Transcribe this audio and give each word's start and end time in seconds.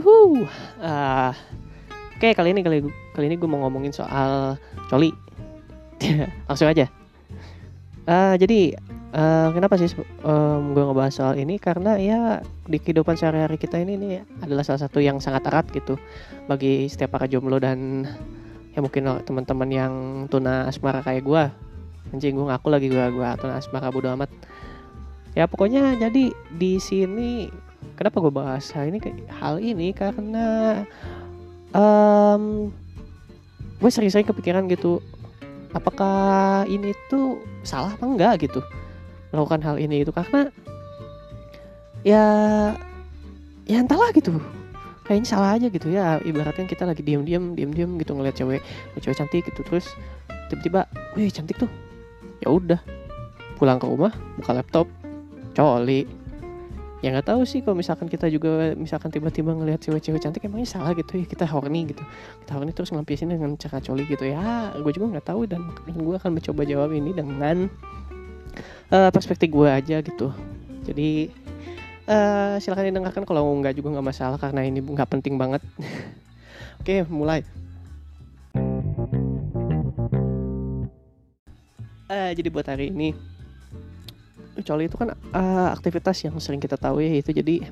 Yuhu. 0.00 0.48
Uh, 0.80 1.36
Oke, 2.16 2.32
okay, 2.32 2.32
kali 2.32 2.56
ini 2.56 2.64
kali 2.64 2.80
kali 3.12 3.24
ini 3.28 3.36
gue 3.36 3.44
mau 3.44 3.60
ngomongin 3.68 3.92
soal 3.92 4.56
coli. 4.88 5.12
Langsung 6.48 6.72
aja. 6.72 6.88
Uh, 8.08 8.32
jadi 8.40 8.80
uh, 9.12 9.52
kenapa 9.52 9.76
sih 9.76 9.92
um, 10.24 10.72
gue 10.72 10.80
ngebahas 10.80 11.12
soal 11.12 11.36
ini? 11.36 11.60
Karena 11.60 12.00
ya 12.00 12.40
di 12.64 12.80
kehidupan 12.80 13.20
sehari-hari 13.20 13.60
kita 13.60 13.76
ini 13.76 14.00
ini 14.00 14.08
adalah 14.40 14.64
salah 14.64 14.88
satu 14.88 15.04
yang 15.04 15.20
sangat 15.20 15.48
erat 15.52 15.68
gitu 15.68 16.00
bagi 16.48 16.88
setiap 16.88 17.20
para 17.20 17.28
jomblo 17.28 17.60
dan 17.60 18.08
ya 18.72 18.80
mungkin 18.80 19.04
teman-teman 19.24 19.68
yang 19.68 19.92
tuna 20.32 20.64
asmara 20.68 21.04
kayak 21.04 21.28
gue. 21.28 21.44
Anjing 22.16 22.40
gue 22.40 22.46
ngaku 22.48 22.68
lagi 22.72 22.88
gue 22.88 23.04
gue 23.16 23.28
tuna 23.36 23.60
asmara 23.60 23.92
bodo 23.92 24.08
amat. 24.16 24.32
Ya 25.36 25.44
pokoknya 25.44 25.92
jadi 26.00 26.32
di 26.56 26.72
sini 26.80 27.48
kenapa 28.00 28.16
gue 28.16 28.32
bahas 28.32 28.64
hal 28.72 28.88
ini 28.88 28.98
hal 29.28 29.60
ini? 29.60 29.92
Karena 29.92 30.80
um, 31.76 32.72
gue 33.76 33.90
sering-sering 33.92 34.24
kepikiran 34.24 34.64
gitu 34.72 35.04
apakah 35.76 36.64
ini 36.64 36.96
tuh 37.12 37.44
salah 37.60 37.92
apa 37.92 38.04
enggak 38.08 38.48
gitu 38.48 38.64
melakukan 39.30 39.60
hal 39.62 39.76
ini 39.76 40.02
itu 40.02 40.10
karena 40.10 40.48
ya 42.02 42.24
ya 43.68 43.78
entahlah 43.84 44.10
gitu 44.16 44.40
kayaknya 45.04 45.28
salah 45.28 45.60
aja 45.60 45.68
gitu 45.68 45.92
ya. 45.92 46.24
Ibaratnya 46.24 46.64
kita 46.64 46.88
lagi 46.88 47.04
diam-diam 47.04 47.52
diam-diam 47.52 48.00
gitu 48.00 48.16
ngeliat 48.16 48.32
cewek 48.32 48.64
cewek 48.96 49.16
cantik 49.20 49.44
gitu 49.44 49.60
terus 49.60 49.92
tiba-tiba 50.48 50.88
wih 51.20 51.28
cantik 51.28 51.60
tuh. 51.60 51.68
Ya 52.40 52.48
udah 52.48 52.80
pulang 53.60 53.76
ke 53.76 53.84
rumah 53.84 54.16
buka 54.40 54.56
laptop 54.56 54.88
coli 55.52 56.08
ya 57.00 57.08
nggak 57.16 57.32
tahu 57.32 57.48
sih 57.48 57.64
kalau 57.64 57.80
misalkan 57.80 58.12
kita 58.12 58.28
juga 58.28 58.76
misalkan 58.76 59.08
tiba-tiba 59.08 59.56
ngelihat 59.56 59.80
cewek-cewek 59.80 60.20
cantik 60.20 60.44
emangnya 60.44 60.68
salah 60.68 60.92
gitu 60.92 61.16
ya 61.16 61.24
kita 61.24 61.48
horny 61.48 61.88
gitu. 61.88 62.04
Kita 62.44 62.60
horny 62.60 62.76
terus 62.76 62.92
ngelampiasin 62.92 63.32
dengan 63.32 63.56
cara 63.56 63.80
coli 63.80 64.04
gitu 64.04 64.24
ya. 64.28 64.76
Gue 64.76 64.92
juga 64.92 65.16
nggak 65.16 65.26
tahu 65.32 65.48
dan 65.48 65.64
gue 65.88 66.14
akan 66.16 66.30
mencoba 66.36 66.62
jawab 66.68 66.92
ini 66.92 67.10
dengan 67.16 67.72
uh, 68.92 69.10
perspektif 69.10 69.48
gue 69.48 69.68
aja 69.68 70.04
gitu. 70.04 70.28
Jadi 70.84 71.32
uh, 72.04 72.60
silakan 72.60 72.92
didengarkan. 72.92 73.24
Kalau 73.24 73.48
nggak 73.48 73.80
juga 73.80 73.96
nggak 73.96 74.06
masalah 74.06 74.36
karena 74.36 74.68
ini 74.68 74.84
nggak 74.84 75.08
penting 75.08 75.40
banget. 75.40 75.64
Oke 76.84 77.08
mulai. 77.08 77.40
Uh, 82.10 82.34
jadi 82.34 82.50
buat 82.50 82.66
hari 82.66 82.90
ini 82.92 83.29
coli 84.66 84.90
itu 84.90 84.96
kan 84.98 85.14
uh, 85.14 85.68
aktivitas 85.72 86.26
yang 86.26 86.36
sering 86.42 86.60
kita 86.60 86.76
tahu 86.76 87.00
ya 87.00 87.16
itu 87.16 87.30
jadi 87.30 87.64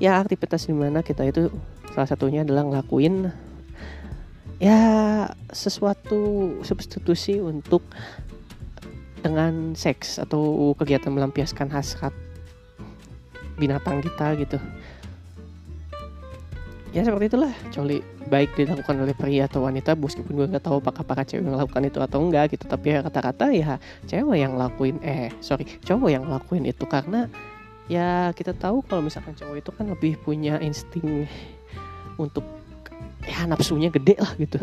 ya 0.00 0.18
aktivitas 0.18 0.66
di 0.66 0.74
mana 0.74 1.04
kita 1.04 1.28
itu 1.28 1.52
salah 1.92 2.08
satunya 2.08 2.42
adalah 2.42 2.64
ngelakuin 2.64 3.28
ya 4.60 4.78
sesuatu 5.52 6.52
substitusi 6.64 7.40
untuk 7.40 7.84
dengan 9.20 9.76
seks 9.76 10.16
atau 10.16 10.72
kegiatan 10.76 11.12
melampiaskan 11.12 11.68
hasrat 11.68 12.12
binatang 13.60 14.00
kita 14.00 14.40
gitu 14.40 14.56
ya 16.90 17.06
seperti 17.06 17.30
itulah. 17.30 17.52
Coli 17.70 18.02
baik 18.30 18.54
dilakukan 18.58 18.96
oleh 19.02 19.14
pria 19.14 19.46
atau 19.46 19.66
wanita 19.66 19.94
meskipun 19.94 20.32
gue 20.34 20.46
nggak 20.50 20.64
tahu 20.66 20.82
apakah 20.82 21.02
para 21.06 21.22
cewek 21.22 21.46
melakukan 21.46 21.86
itu 21.86 21.98
atau 22.02 22.18
enggak 22.22 22.54
gitu. 22.54 22.66
Tapi 22.66 22.86
ya 22.94 22.98
kata-kata 23.06 23.46
ya 23.54 23.78
cewek 24.06 24.38
yang 24.38 24.54
lakuin 24.58 24.98
eh 25.02 25.30
sorry 25.42 25.66
cowok 25.86 26.10
yang 26.10 26.24
lakuin 26.26 26.66
itu 26.66 26.84
karena 26.86 27.30
ya 27.90 28.30
kita 28.34 28.54
tahu 28.54 28.82
kalau 28.86 29.02
misalkan 29.06 29.34
cowok 29.34 29.56
itu 29.58 29.70
kan 29.74 29.86
lebih 29.90 30.12
punya 30.22 30.58
insting 30.62 31.26
untuk 32.18 32.46
ya 33.26 33.46
nafsunya 33.46 33.90
gede 33.90 34.18
lah 34.18 34.34
gitu. 34.38 34.58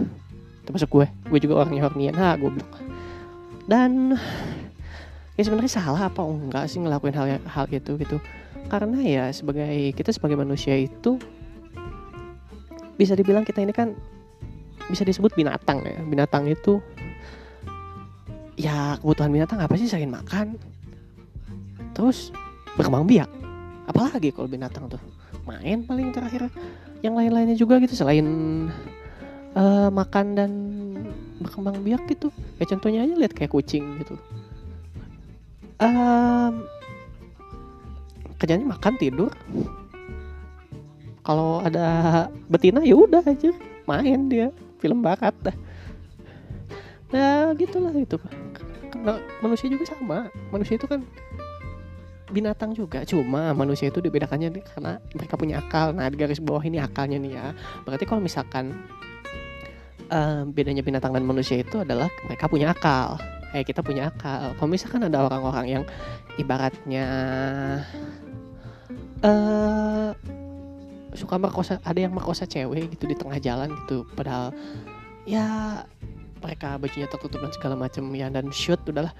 Termasuk 0.67 0.89
gue 0.91 1.05
gue 1.07 1.39
juga 1.43 1.63
orangnya 1.63 1.87
hornian. 1.87 2.15
Ha 2.15 2.35
gue 2.35 2.51
bilang 2.51 2.71
dan 3.67 3.91
ya 5.35 5.43
sebenarnya 5.43 5.71
salah 5.71 6.07
apa 6.07 6.23
enggak 6.23 6.71
sih 6.71 6.79
ngelakuin 6.79 7.15
hal 7.15 7.27
hal 7.47 7.65
itu 7.71 7.95
gitu. 7.99 8.17
Karena 8.67 8.99
ya 8.99 9.23
sebagai 9.31 9.95
kita 9.95 10.11
sebagai 10.11 10.35
manusia 10.35 10.75
itu 10.75 11.19
bisa 12.97 13.13
dibilang 13.13 13.45
kita 13.45 13.61
ini 13.61 13.71
kan 13.71 13.93
bisa 14.89 15.05
disebut 15.05 15.37
binatang 15.37 15.85
ya. 15.85 16.01
Binatang 16.03 16.49
itu 16.49 16.81
ya 18.57 18.97
kebutuhan 18.97 19.29
binatang 19.29 19.61
apa 19.61 19.77
sih 19.77 19.85
selain 19.85 20.11
makan? 20.11 20.57
Terus 21.93 22.33
berkembang 22.75 23.05
biak. 23.05 23.29
Apalagi 23.87 24.33
kalau 24.33 24.49
binatang 24.49 24.89
tuh. 24.89 24.99
Main 25.47 25.85
paling 25.87 26.11
terakhir. 26.11 26.51
Yang 27.05 27.13
lain-lainnya 27.13 27.55
juga 27.55 27.79
gitu 27.79 27.93
selain 27.93 28.25
uh, 29.53 29.89
makan 29.93 30.25
dan 30.33 30.51
berkembang 31.39 31.79
biak 31.85 32.03
gitu. 32.09 32.33
Ya 32.57 32.65
contohnya 32.65 33.05
aja 33.05 33.13
lihat 33.13 33.33
kayak 33.37 33.53
kucing 33.53 34.01
gitu. 34.01 34.17
Um, 35.77 36.65
kerjanya 38.41 38.65
makan 38.65 38.97
tidur 38.97 39.29
kalau 41.27 41.59
ada 41.59 41.87
betina 42.47 42.79
ya 42.87 42.95
udah 42.95 43.19
aja 43.19 43.51
main 43.83 44.31
dia 44.31 44.47
film 44.79 45.03
bakat 45.03 45.35
dah. 45.43 45.57
Nah 47.11 47.51
gitulah 47.59 47.91
itu 47.91 48.15
karena 48.15 49.19
manusia 49.43 49.67
juga 49.67 49.83
sama. 49.91 50.31
Manusia 50.55 50.79
itu 50.79 50.87
kan 50.87 51.03
binatang 52.31 52.71
juga. 52.71 53.03
Cuma 53.03 53.51
manusia 53.51 53.91
itu 53.91 53.99
dibedakannya 53.99 54.55
karena 54.63 55.03
mereka 55.11 55.35
punya 55.35 55.59
akal. 55.59 55.91
Nah 55.91 56.07
di 56.07 56.15
garis 56.15 56.39
bawah 56.39 56.63
ini 56.63 56.79
akalnya 56.79 57.19
nih 57.19 57.31
ya. 57.35 57.45
Berarti 57.83 58.07
kalau 58.07 58.23
misalkan 58.23 58.71
uh, 60.07 60.47
bedanya 60.47 60.79
binatang 60.79 61.11
dan 61.11 61.27
manusia 61.27 61.59
itu 61.59 61.83
adalah 61.83 62.07
mereka 62.23 62.47
punya 62.47 62.71
akal. 62.71 63.19
Kayak 63.51 63.67
kita 63.67 63.81
punya 63.83 64.11
akal. 64.11 64.55
Kalau 64.55 64.69
misalkan 64.71 65.07
ada 65.07 65.27
orang-orang 65.27 65.67
yang 65.67 65.83
ibaratnya 66.39 67.07
uh, 69.23 70.11
suka 71.15 71.39
merkosa 71.39 71.79
ada 71.83 71.99
yang 71.99 72.11
merkosa 72.11 72.43
cewek 72.43 72.91
gitu 72.97 73.07
di 73.07 73.15
tengah 73.15 73.39
jalan 73.39 73.71
gitu. 73.85 74.03
Padahal 74.15 74.51
ya 75.23 75.81
mereka 76.39 76.77
bajunya 76.77 77.09
tertutup 77.09 77.43
dan 77.43 77.51
segala 77.51 77.75
macam 77.75 78.11
ya 78.15 78.27
dan 78.31 78.51
shoot 78.51 78.79
udahlah. 78.87 79.11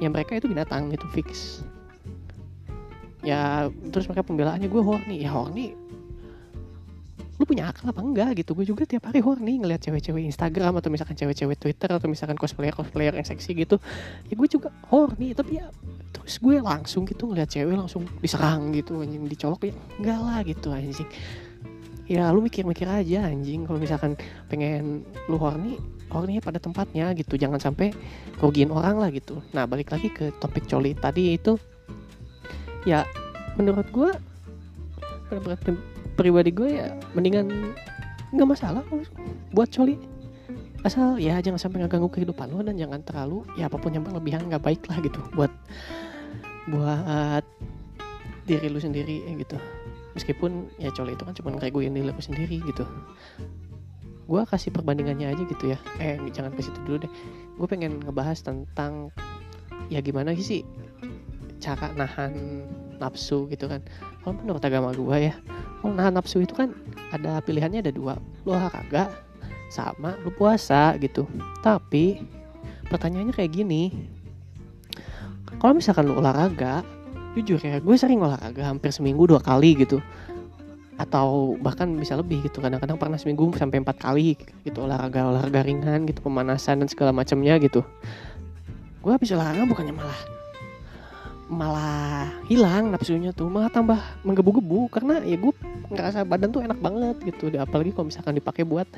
Ya 0.00 0.08
mereka 0.10 0.36
itu 0.36 0.48
binatang 0.48 0.92
itu 0.92 1.04
fix. 1.12 1.60
Ya 3.22 3.70
terus 3.92 4.10
mereka 4.10 4.26
pembelaannya 4.26 4.66
gue 4.66 4.82
horny. 4.82 5.22
Ya 5.22 5.30
horny 5.30 5.78
lu 7.40 7.48
punya 7.48 7.72
akal 7.72 7.88
apa 7.88 8.00
enggak 8.04 8.44
gitu? 8.44 8.52
Gue 8.52 8.66
juga 8.68 8.84
tiap 8.84 9.08
hari 9.08 9.24
horny 9.24 9.58
ngeliat 9.60 9.80
cewek-cewek 9.80 10.28
Instagram 10.28 10.78
atau 10.78 10.92
misalkan 10.92 11.16
cewek-cewek 11.16 11.56
Twitter 11.56 11.90
atau 11.90 12.06
misalkan 12.06 12.36
cosplayer 12.36 12.76
cosplayer 12.76 13.14
yang 13.16 13.24
seksi 13.24 13.56
gitu. 13.56 13.80
Ya 14.28 14.34
gue 14.36 14.48
juga 14.48 14.68
horny 14.92 15.32
tapi 15.32 15.58
ya 15.58 15.66
terus 16.12 16.38
gue 16.38 16.60
langsung 16.60 17.08
gitu 17.08 17.32
ngeliat 17.32 17.48
cewek 17.48 17.74
langsung 17.74 18.04
diserang 18.20 18.70
gitu 18.76 19.00
anjing 19.00 19.24
dicolok 19.26 19.64
ya 19.68 19.74
enggak 19.98 20.18
lah 20.20 20.38
gitu 20.44 20.68
anjing. 20.70 21.08
Ya 22.06 22.28
lu 22.28 22.44
mikir-mikir 22.44 22.84
aja 22.84 23.24
anjing 23.24 23.64
kalau 23.64 23.78
misalkan 23.80 24.12
pengen 24.52 25.06
lu 25.32 25.40
horny 25.40 25.80
horny 26.12 26.38
pada 26.44 26.60
tempatnya 26.60 27.16
gitu. 27.16 27.40
Jangan 27.40 27.58
sampai 27.58 27.96
kerugiin 28.36 28.68
orang 28.68 29.00
lah 29.00 29.08
gitu. 29.08 29.40
Nah 29.56 29.64
balik 29.64 29.90
lagi 29.90 30.12
ke 30.12 30.30
topik 30.36 30.68
coli 30.68 30.92
tadi 30.92 31.34
itu 31.40 31.56
ya 32.84 33.08
menurut 33.56 33.88
gue 33.88 34.10
pribadi 36.14 36.50
gue 36.52 36.68
ya 36.82 36.92
mendingan 37.16 37.72
nggak 38.32 38.48
masalah 38.48 38.84
buat 39.52 39.68
coli. 39.68 39.96
Asal 40.82 41.14
ya 41.22 41.38
jangan 41.38 41.62
sampai 41.62 41.86
ngeganggu 41.86 42.10
kehidupan 42.10 42.50
lo 42.50 42.58
dan 42.66 42.74
jangan 42.74 43.06
terlalu 43.06 43.46
ya 43.54 43.70
apa 43.70 43.78
pun 43.78 43.94
yang 43.94 44.02
berlebihan 44.02 44.50
nggak 44.50 44.62
baik 44.64 44.82
lah 44.90 44.98
gitu. 44.98 45.20
Buat 45.36 45.52
buat 46.70 47.44
diri 48.46 48.66
lu 48.66 48.82
sendiri 48.82 49.22
ya 49.28 49.32
gitu. 49.38 49.56
Meskipun 50.18 50.68
ya 50.82 50.90
coli 50.90 51.14
itu 51.14 51.22
kan 51.22 51.34
cuma 51.38 51.54
ngereguin 51.54 51.94
diri 51.94 52.10
lu 52.10 52.14
sendiri 52.18 52.58
gitu. 52.66 52.82
Gue 54.26 54.42
kasih 54.42 54.74
perbandingannya 54.74 55.30
aja 55.30 55.42
gitu 55.46 55.70
ya. 55.70 55.78
Eh 56.02 56.18
jangan 56.34 56.50
ke 56.50 56.66
situ 56.66 56.78
dulu 56.82 57.06
deh. 57.06 57.12
Gue 57.54 57.66
pengen 57.70 58.02
ngebahas 58.02 58.42
tentang 58.42 59.14
ya 59.86 60.02
gimana 60.02 60.34
sih 60.34 60.66
cara 61.62 61.94
nahan 61.94 62.66
nafsu 62.98 63.46
gitu 63.54 63.70
kan. 63.70 63.86
Kalau 64.26 64.34
menurut 64.34 64.62
agama 64.66 64.90
gue 64.90 65.30
ya 65.30 65.34
kalau 65.82 65.98
nahan 65.98 66.14
nafsu 66.14 66.38
itu 66.38 66.54
kan 66.54 66.70
ada 67.10 67.42
pilihannya 67.42 67.82
ada 67.82 67.90
dua. 67.90 68.14
Lu 68.46 68.54
olahraga 68.54 69.10
sama 69.66 70.14
lu 70.22 70.30
puasa 70.30 70.94
gitu. 71.02 71.26
Tapi 71.58 72.22
pertanyaannya 72.86 73.34
kayak 73.34 73.50
gini. 73.50 73.90
Kalau 75.58 75.74
misalkan 75.74 76.06
lu 76.06 76.22
olahraga 76.22 76.86
jujur 77.34 77.58
ya 77.58 77.82
gue 77.82 77.96
sering 77.98 78.22
olahraga 78.22 78.62
hampir 78.62 78.94
seminggu 78.94 79.26
dua 79.26 79.42
kali 79.42 79.74
gitu. 79.74 79.98
Atau 81.02 81.58
bahkan 81.58 81.90
bisa 81.98 82.14
lebih 82.14 82.46
gitu 82.46 82.62
kadang-kadang 82.62 82.94
pernah 82.94 83.18
seminggu 83.18 83.50
sampai 83.58 83.82
empat 83.82 83.98
kali 83.98 84.38
gitu 84.62 84.86
olahraga 84.86 85.34
olahraga 85.34 85.66
ringan 85.66 86.06
gitu 86.06 86.22
pemanasan 86.22 86.78
dan 86.78 86.86
segala 86.86 87.10
macamnya 87.10 87.58
gitu. 87.58 87.82
Gue 89.02 89.18
habis 89.18 89.34
olahraga 89.34 89.66
bukannya 89.66 89.98
malah 89.98 90.41
malah 91.52 92.32
hilang 92.48 92.88
nafsunya 92.88 93.28
tuh 93.36 93.52
malah 93.52 93.68
tambah 93.68 94.00
menggebu-gebu 94.24 94.88
karena 94.88 95.20
ya 95.20 95.36
gue 95.36 95.52
ngerasa 95.92 96.24
badan 96.24 96.48
tuh 96.48 96.64
enak 96.64 96.80
banget 96.80 97.16
gitu. 97.28 97.52
Apalagi 97.60 97.92
kalau 97.92 98.08
misalkan 98.08 98.40
dipakai 98.40 98.64
buat 98.64 98.88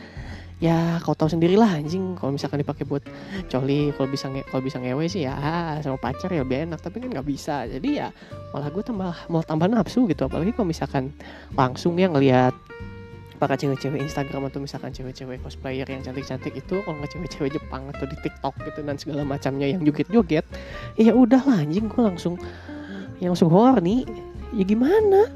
ya 0.62 1.03
kau 1.03 1.19
tahu 1.19 1.35
sendirilah 1.35 1.83
anjing 1.83 2.15
kalau 2.15 2.31
misalkan 2.31 2.62
dipakai 2.62 2.87
buat 2.87 3.03
coli 3.51 3.91
kalau 3.99 4.06
bisa 4.06 4.31
nge 4.31 4.47
kalau 4.47 4.62
bisa 4.62 4.79
ngewe 4.79 5.05
sih 5.11 5.27
ya 5.27 5.35
sama 5.83 5.99
pacar 5.99 6.31
ya 6.31 6.47
lebih 6.47 6.71
enak 6.71 6.79
tapi 6.79 7.03
kan 7.03 7.11
nggak 7.11 7.27
bisa. 7.27 7.67
Jadi 7.67 7.99
ya 7.99 8.15
malah 8.55 8.71
gue 8.71 8.83
tambah 8.87 9.12
mau 9.27 9.43
tambah 9.43 9.67
nafsu 9.67 10.07
gitu. 10.07 10.31
Apalagi 10.31 10.55
kalau 10.55 10.71
misalkan 10.71 11.11
langsung 11.59 11.99
ya 11.99 12.07
ngelihat 12.07 12.55
para 13.39 13.59
cewek-cewek 13.59 13.99
Instagram 13.99 14.47
atau 14.49 14.63
misalkan 14.63 14.95
cewek-cewek 14.95 15.43
cosplayer 15.43 15.87
yang 15.89 16.01
cantik-cantik 16.07 16.55
itu 16.55 16.81
kalau 16.87 16.97
nggak 17.03 17.11
cewek-cewek 17.13 17.51
Jepang 17.59 17.91
atau 17.91 18.07
di 18.07 18.17
TikTok 18.23 18.55
gitu 18.63 18.81
dan 18.87 18.97
segala 18.97 19.23
macamnya 19.27 19.67
yang 19.67 19.83
joget-joget 19.83 20.47
ya 20.95 21.13
udah 21.13 21.43
lah 21.43 21.67
anjing 21.67 21.91
gue 21.91 22.03
langsung 22.03 22.39
yang 23.19 23.35
langsung 23.35 23.51
horny 23.51 24.07
ya 24.55 24.65
gimana? 24.67 25.31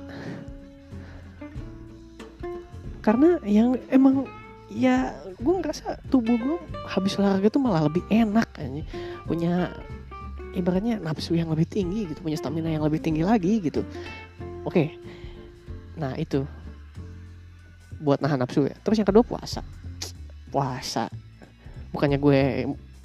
Karena 3.02 3.40
yang 3.46 3.78
emang 3.88 4.28
ya 4.68 5.16
gue 5.40 5.54
ngerasa 5.58 6.04
tubuh 6.12 6.36
gue 6.36 6.56
habis 6.84 7.16
olahraga 7.16 7.48
tuh 7.48 7.62
malah 7.62 7.88
lebih 7.88 8.04
enak 8.12 8.46
aja 8.60 8.82
punya 9.24 9.72
ibaratnya 10.52 11.00
nafsu 11.00 11.32
yang 11.32 11.48
lebih 11.48 11.64
tinggi 11.64 12.04
gitu 12.04 12.20
punya 12.20 12.36
stamina 12.36 12.68
yang 12.68 12.84
lebih 12.84 13.00
tinggi 13.00 13.24
lagi 13.24 13.64
gitu. 13.64 13.80
Oke. 14.68 14.92
Nah 15.96 16.14
itu 16.20 16.44
buat 17.98 18.22
nahan 18.22 18.40
nafsu 18.42 18.66
ya. 18.66 18.76
Terus 18.82 19.02
yang 19.02 19.08
kedua 19.08 19.24
puasa. 19.26 19.60
Puasa. 20.48 21.10
Bukannya 21.90 22.18
gue 22.18 22.40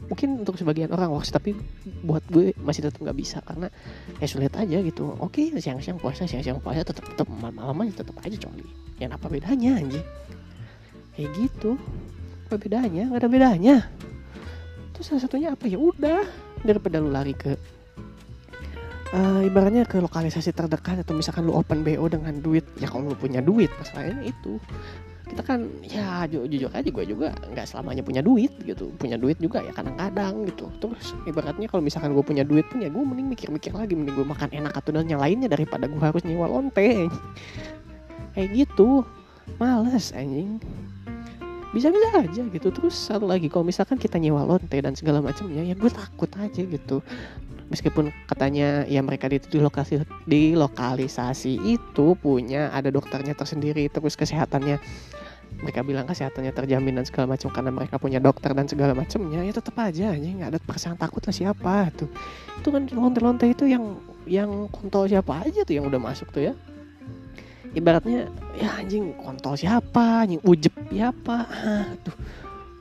mungkin 0.03 0.43
untuk 0.43 0.59
sebagian 0.59 0.91
orang 0.91 1.15
hoax 1.15 1.31
tapi 1.31 1.55
buat 2.03 2.19
gue 2.27 2.51
masih 2.59 2.83
tetap 2.83 2.99
nggak 2.99 3.15
bisa 3.15 3.39
karena 3.39 3.71
ya 4.19 4.27
sulit 4.27 4.53
aja 4.53 4.77
gitu. 4.83 5.15
Oke 5.19 5.53
siang-siang 5.57 5.97
puasa 5.97 6.27
siang-siang 6.27 6.59
puasa 6.59 6.83
tetap 6.83 7.07
tetap 7.07 7.27
malam-malam 7.31 7.87
aja 7.87 8.03
tetap 8.03 8.19
aja 8.19 8.35
coli 8.35 8.67
ya 8.99 9.07
apa 9.09 9.27
bedanya 9.31 9.79
anjing? 9.79 10.05
Kayak 11.13 11.29
gitu. 11.37 11.77
Apa 12.49 12.55
bedanya? 12.59 13.09
Nggak 13.09 13.21
ada 13.21 13.29
bedanya. 13.29 13.75
Terus 14.93 15.05
salah 15.09 15.21
satunya 15.25 15.49
apa 15.53 15.65
ya? 15.65 15.77
Udah 15.81 16.25
daripada 16.61 17.01
lu 17.01 17.09
lari 17.09 17.33
ke 17.33 17.57
uh, 19.13 19.41
ibaratnya 19.45 19.85
ke 19.85 20.01
lokalisasi 20.01 20.51
terdekat 20.51 21.05
atau 21.05 21.13
misalkan 21.13 21.45
lu 21.45 21.53
open 21.53 21.85
BO 21.85 22.09
dengan 22.09 22.33
duit 22.41 22.65
ya 22.81 22.89
kalau 22.89 23.13
lu 23.13 23.17
punya 23.17 23.39
duit 23.39 23.69
masalahnya 23.77 24.25
itu. 24.25 24.57
Kita 25.23 25.39
kan 25.39 25.65
ya 25.81 26.27
ju 26.29 26.45
jujur 26.45 26.69
aja 26.69 26.85
gue 26.85 27.05
juga 27.07 27.33
nggak 27.33 27.65
selamanya 27.65 28.03
punya 28.03 28.21
duit 28.21 28.51
gitu. 28.65 28.91
Punya 28.99 29.15
duit 29.15 29.39
juga 29.39 29.63
ya 29.63 29.71
kadang-kadang 29.71 30.45
gitu. 30.49 30.67
Terus 30.81 31.15
ibaratnya 31.29 31.69
kalau 31.69 31.81
misalkan 31.81 32.11
gue 32.11 32.25
punya 32.25 32.43
duit 32.43 32.67
pun 32.67 32.83
ya 32.83 32.89
gue 32.91 33.01
mending 33.01 33.31
mikir-mikir 33.31 33.71
lagi 33.71 33.95
mending 33.95 34.13
gue 34.13 34.27
makan 34.27 34.49
enak 34.51 34.73
atau 34.75 34.91
dan 34.91 35.07
yang 35.07 35.21
lainnya 35.23 35.47
daripada 35.47 35.87
gue 35.87 36.01
harus 36.01 36.21
nyewa 36.27 36.49
lonte 36.49 37.07
kayak 38.35 38.49
gitu. 38.51 39.05
Males 39.57 40.11
anjing. 40.13 40.59
Bisa-bisa 41.73 42.13
aja 42.13 42.43
gitu. 42.45 42.67
Terus 42.69 42.93
satu 42.93 43.25
lagi 43.25 43.49
kalau 43.49 43.65
misalkan 43.65 43.97
kita 43.97 44.21
nyewa 44.21 44.45
lonte 44.45 44.77
dan 44.77 44.93
segala 44.93 45.23
macamnya 45.23 45.65
ya 45.65 45.73
gue 45.73 45.89
takut 45.89 46.29
aja 46.37 46.61
gitu 46.61 47.01
meskipun 47.73 48.13
katanya 48.29 48.85
ya 48.85 49.01
mereka 49.01 49.25
di, 49.25 49.41
di 49.41 49.57
lokasi 49.57 50.05
di 50.29 50.53
lokalisasi 50.53 51.57
itu 51.65 52.13
punya 52.21 52.69
ada 52.69 52.93
dokternya 52.93 53.33
tersendiri 53.33 53.89
terus 53.89 54.13
kesehatannya 54.13 54.77
mereka 55.57 55.81
bilang 55.81 56.05
kesehatannya 56.05 56.53
terjamin 56.53 57.01
dan 57.01 57.05
segala 57.09 57.33
macam 57.33 57.49
karena 57.49 57.71
mereka 57.73 57.95
punya 57.97 58.21
dokter 58.21 58.53
dan 58.53 58.69
segala 58.69 58.93
macamnya 58.93 59.41
ya 59.41 59.53
tetap 59.53 59.73
aja 59.81 60.13
aja 60.13 60.27
nggak 60.27 60.49
ada 60.53 60.59
perasaan 60.61 60.97
takut 60.97 61.21
lah 61.23 61.35
siapa 61.35 61.93
tuh. 61.93 62.09
Itu 62.61 62.69
kan 62.73 62.89
lonte-lonte 62.89 63.45
itu 63.47 63.69
yang 63.69 64.01
yang 64.25 64.67
kontol 64.69 65.05
siapa 65.05 65.45
aja 65.45 65.61
tuh 65.63 65.73
yang 65.77 65.85
udah 65.87 66.01
masuk 66.01 66.29
tuh 66.33 66.51
ya. 66.51 66.53
Ibaratnya 67.73 68.29
ya 68.57 68.69
anjing 68.81 69.13
kontol 69.17 69.57
siapa 69.57 70.25
anjing 70.25 70.41
ujep 70.41 70.73
siapa 70.89 71.47
tuh. 72.01 72.15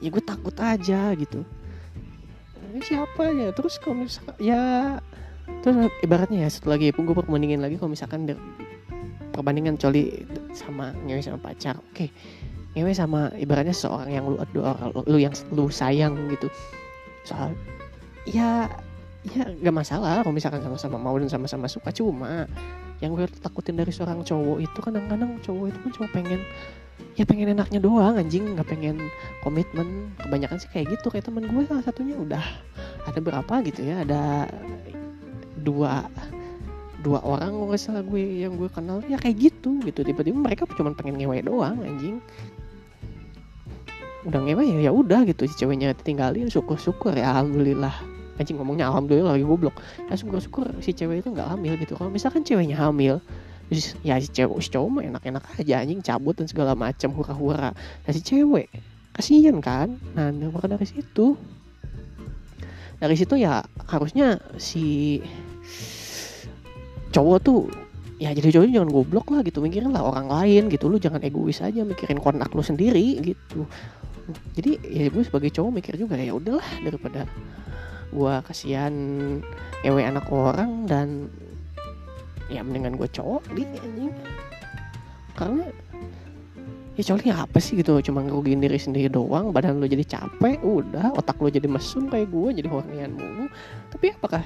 Ya 0.03 0.09
gue 0.11 0.25
takut 0.25 0.57
aja 0.59 1.15
gitu 1.15 1.47
ini 2.73 2.81
siapa 2.81 3.29
ya 3.31 3.53
terus 3.53 3.77
kalau 3.77 4.01
misalkan 4.01 4.35
ya 4.41 4.97
terus 5.61 5.93
ibaratnya 6.01 6.43
ya 6.45 6.49
satu 6.49 6.73
lagi 6.73 6.89
pun 6.97 7.05
gue 7.05 7.13
perbandingin 7.13 7.61
lagi 7.61 7.77
kalau 7.77 7.93
misalkan 7.93 8.25
perbandingan 9.37 9.77
coli 9.77 10.25
sama 10.57 10.97
ngewe 11.05 11.21
sama 11.21 11.39
pacar 11.39 11.77
oke 11.77 11.93
okay. 11.93 12.09
ngewe 12.73 12.97
sama 12.97 13.29
ibaratnya 13.37 13.77
seorang 13.77 14.09
yang 14.09 14.25
lu 14.25 14.41
adore 14.41 15.05
lu 15.05 15.19
yang 15.21 15.37
lu 15.53 15.69
sayang 15.69 16.17
gitu 16.33 16.49
soal 17.29 17.53
ya 18.25 18.67
ya 19.23 19.47
gak 19.63 19.75
masalah 19.75 20.25
kalau 20.25 20.35
misalkan 20.35 20.65
sama-sama 20.65 20.99
mau 20.99 21.15
dan 21.15 21.31
sama-sama 21.31 21.71
suka 21.71 21.95
cuma 21.95 22.49
yang 23.03 23.19
gue 23.19 23.27
takutin 23.43 23.75
dari 23.75 23.91
seorang 23.91 24.23
cowok 24.23 24.63
itu 24.63 24.79
kadang-kadang 24.79 25.43
cowok 25.43 25.75
itu 25.75 25.79
pun 25.83 25.91
cuma 25.99 26.09
pengen 26.15 26.41
ya 27.19 27.27
pengen 27.27 27.59
enaknya 27.59 27.83
doang 27.83 28.15
anjing. 28.15 28.55
Nggak 28.55 28.71
pengen 28.71 28.97
komitmen. 29.43 30.15
Kebanyakan 30.23 30.57
sih 30.63 30.71
kayak 30.71 30.95
gitu. 30.95 31.11
Kayak 31.11 31.27
teman 31.27 31.51
gue 31.51 31.63
salah 31.67 31.83
satunya 31.83 32.15
udah 32.15 32.45
ada 33.11 33.19
berapa 33.19 33.55
gitu 33.67 33.83
ya. 33.83 34.07
Ada 34.07 34.47
dua 35.67 36.07
dua 37.03 37.19
orang 37.27 37.51
nggak 37.59 37.83
salah 37.83 38.07
gue 38.07 38.47
yang 38.47 38.55
gue 38.55 38.71
kenal. 38.71 39.03
Ya 39.11 39.19
kayak 39.19 39.51
gitu 39.51 39.83
gitu. 39.83 40.07
Tiba-tiba 40.07 40.39
mereka 40.39 40.65
cuma 40.79 40.95
pengen 40.95 41.19
ngewe 41.19 41.43
doang 41.43 41.83
anjing. 41.83 42.23
Udah 44.23 44.39
ngewe 44.39 44.63
ya 44.63 44.79
ya 44.87 44.93
udah 44.95 45.27
gitu 45.27 45.51
si 45.51 45.59
ceweknya 45.59 45.91
tinggalin. 45.99 46.47
Syukur-syukur 46.47 47.19
ya 47.19 47.35
alhamdulillah 47.35 48.22
anjing 48.41 48.57
ngomongnya 48.57 48.89
alhamdulillah 48.89 49.37
lagi 49.37 49.45
goblok. 49.45 49.77
Ya 50.09 50.17
syukur-syukur 50.17 50.69
si 50.81 50.97
cewek 50.97 51.21
itu 51.25 51.29
nggak 51.33 51.53
hamil 51.53 51.77
gitu. 51.81 51.97
Kalau 51.99 52.09
misalkan 52.09 52.47
ceweknya 52.47 52.81
hamil 52.81 53.21
ya 54.05 54.21
si 54.21 54.29
cewek 54.29 54.61
si 54.61 54.69
cowok 54.69 54.89
mah 54.89 55.03
enak-enak 55.09 55.45
aja 55.57 55.81
anjing 55.81 56.05
cabut 56.05 56.37
dan 56.37 56.47
segala 56.49 56.77
macam 56.77 57.13
hura-hura. 57.17 57.73
Nah 57.77 58.11
si 58.13 58.21
cewek 58.21 58.69
kasihan 59.13 59.57
kan? 59.61 59.97
Nah 60.17 60.33
maka 60.53 60.69
dari 60.69 60.85
situ. 60.89 61.37
Dari 63.03 63.19
situ 63.19 63.35
ya 63.35 63.67
harusnya 63.91 64.39
si 64.61 65.19
cowok 67.11 67.39
tuh 67.43 67.67
ya 68.23 68.31
jadi 68.31 68.55
cowok 68.55 68.67
jangan 68.71 68.91
goblok 68.95 69.27
lah 69.35 69.43
gitu 69.43 69.59
mikirin 69.59 69.91
lah 69.91 70.07
orang 70.07 70.31
lain 70.31 70.71
gitu. 70.71 70.87
Lu 70.87 71.03
jangan 71.03 71.21
egois 71.21 71.59
aja 71.59 71.83
mikirin 71.83 72.23
konak 72.23 72.55
lu 72.55 72.63
sendiri 72.63 73.19
gitu. 73.21 73.67
Jadi 74.55 74.79
ya 74.87 75.11
gue 75.11 75.23
sebagai 75.27 75.51
cowok 75.51 75.83
mikir 75.83 75.99
juga 75.99 76.15
ya 76.15 76.31
udahlah 76.31 76.63
daripada 76.87 77.27
gue 78.13 78.35
kasihan 78.45 78.95
ewe 79.83 80.01
anak 80.05 80.29
orang 80.29 80.85
dan 80.85 81.33
ya 82.53 82.61
mendingan 82.61 83.01
gue 83.01 83.09
cowok 83.09 83.43
di 83.57 83.65
anjing. 83.65 84.13
Karena 85.33 85.65
ya 86.93 87.03
coli 87.09 87.33
apa 87.33 87.57
sih 87.57 87.81
gitu 87.81 87.97
cuma 88.05 88.21
ngerugiin 88.21 88.61
diri 88.61 88.77
sendiri 88.77 89.09
doang 89.09 89.49
badan 89.49 89.81
lo 89.81 89.89
jadi 89.89 90.05
capek 90.05 90.61
udah 90.61 91.17
otak 91.17 91.41
lo 91.41 91.49
jadi 91.49 91.65
mesum 91.65 92.13
kayak 92.13 92.29
gue 92.29 92.61
jadi 92.61 92.69
hornian 92.69 93.17
mulu. 93.17 93.49
Tapi 93.89 94.13
apakah 94.13 94.45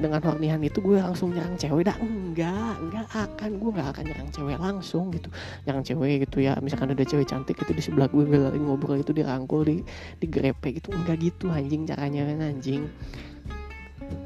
dengan 0.00 0.20
hornian 0.24 0.64
itu 0.64 0.80
gue 0.80 0.96
langsung 0.98 1.36
nyerang 1.36 1.54
cewek 1.60 1.86
dah. 1.86 1.96
Enggak 2.00 2.74
enggak 2.80 3.06
akan. 3.12 3.50
Gue 3.60 3.70
nggak 3.76 3.88
akan 3.94 4.04
nyerang 4.08 4.30
cewek 4.32 4.56
langsung 4.56 5.04
gitu. 5.12 5.28
Nyerang 5.68 5.84
cewek 5.84 6.26
gitu 6.26 6.38
ya. 6.40 6.56
Misalkan 6.64 6.96
ada 6.96 7.04
cewek 7.04 7.28
cantik 7.28 7.60
itu 7.60 7.72
di 7.76 7.82
sebelah 7.84 8.08
gue 8.08 8.24
lagi 8.24 8.58
ngobrol 8.58 8.98
itu 8.98 9.12
dirangkul 9.12 9.62
di 9.68 9.84
di 10.18 10.26
grepe 10.26 10.74
gitu. 10.80 10.90
Enggak 10.96 11.20
gitu 11.20 11.52
anjing 11.52 11.84
caranya 11.84 12.26
kan 12.26 12.38
anjing. 12.40 12.88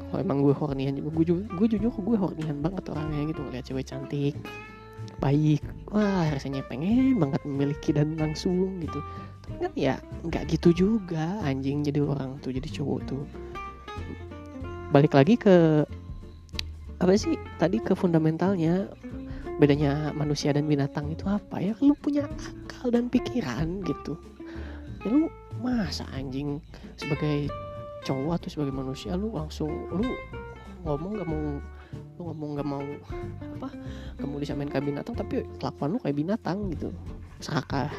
Kalau 0.09 0.19
emang 0.23 0.41
gue 0.41 0.55
hornian 0.55 0.95
juga 0.95 1.11
gue 1.11 1.25
gue 1.43 1.67
jujur 1.77 1.91
gue 1.91 2.17
hornian 2.17 2.57
banget 2.63 2.87
orangnya 2.89 3.35
gitu 3.35 3.41
ngeliat 3.43 3.65
cewek 3.67 3.85
cantik 3.85 4.35
baik. 5.19 5.61
Wah 5.91 6.27
rasanya 6.33 6.65
pengen 6.65 7.19
banget 7.21 7.41
memiliki 7.45 7.93
dan 7.93 8.17
langsung 8.17 8.81
gitu. 8.81 8.99
Tapi 9.45 9.55
kan 9.61 9.71
ya 9.77 9.93
nggak 10.25 10.57
gitu 10.57 10.73
juga 10.73 11.37
anjing 11.45 11.85
jadi 11.85 12.01
orang 12.01 12.41
tuh 12.41 12.49
jadi 12.49 12.65
cowok 12.65 12.99
tuh 13.05 13.23
balik 14.95 15.11
lagi 15.11 15.35
ke 15.35 15.83
apa 17.03 17.11
sih 17.19 17.35
tadi 17.59 17.83
ke 17.83 17.91
fundamentalnya. 17.91 18.87
Bedanya 19.59 20.15
manusia 20.15 20.51
dan 20.55 20.67
binatang 20.67 21.11
itu 21.11 21.27
apa 21.27 21.59
ya? 21.59 21.75
Lu 21.83 21.95
punya 21.99 22.27
akal 22.31 22.95
dan 22.95 23.11
pikiran 23.11 23.83
gitu. 23.83 24.15
Ya 25.03 25.11
lu 25.11 25.27
masa 25.59 26.07
anjing 26.15 26.63
sebagai 26.95 27.51
cowok 28.07 28.39
atau 28.39 28.49
sebagai 28.51 28.71
manusia 28.71 29.19
lu 29.19 29.35
langsung 29.35 29.67
lu 29.91 30.15
ngomong 30.87 31.11
gak 31.19 31.27
mau 31.27 31.43
lu 32.15 32.21
ngomong 32.31 32.49
gak 32.59 32.67
mau 32.67 32.85
apa 33.59 33.69
gak 34.19 34.27
mau 34.27 34.37
disamain 34.39 34.69
kayak 34.69 34.85
binatang 34.85 35.15
tapi 35.15 35.47
kelakuan 35.59 35.95
lu 35.95 35.99
kayak 35.99 36.15
binatang 36.15 36.71
gitu. 36.71 36.91
Serakah 37.43 37.91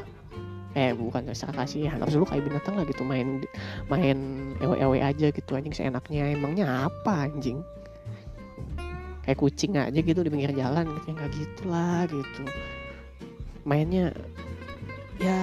eh 0.76 0.92
bukan 0.92 1.32
serakah 1.32 1.64
sih 1.64 1.88
harus 1.88 2.12
lu 2.12 2.28
kayak 2.28 2.44
binatang 2.44 2.76
lah 2.76 2.84
gitu 2.84 3.00
main 3.00 3.40
main 3.88 4.18
ewe 4.60 4.76
ewe 4.76 5.00
aja 5.00 5.32
gitu 5.32 5.56
anjing 5.56 5.72
seenaknya. 5.72 6.36
Emangnya 6.36 6.92
apa 6.92 7.32
anjing? 7.32 7.64
Kayak 9.24 9.40
kucing 9.40 9.72
aja 9.80 9.96
gitu 9.96 10.20
di 10.20 10.28
pinggir 10.28 10.52
jalan 10.52 10.84
gitu 11.00 11.16
nggak 11.16 11.32
gitu 11.32 11.62
lah 11.72 12.04
gitu. 12.12 12.44
Mainnya 13.64 14.12
ya 15.16 15.40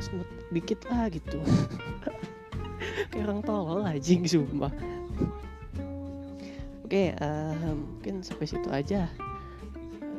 smooth 0.00 0.32
dikit 0.48 0.80
lah 0.88 1.12
gitu. 1.12 1.36
Kayak 3.12 3.24
orang 3.28 3.40
tolol 3.44 3.84
anjing 3.84 4.24
sumpah. 4.24 4.72
Oke 6.88 7.12
okay, 7.12 7.20
uh, 7.20 7.76
mungkin 7.76 8.24
sampai 8.24 8.48
situ 8.48 8.68
aja. 8.72 9.12